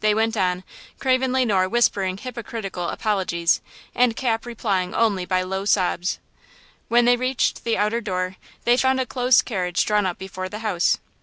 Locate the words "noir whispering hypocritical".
1.46-2.90